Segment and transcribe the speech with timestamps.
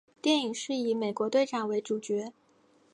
[0.19, 2.33] 电影是以美国队长为主角。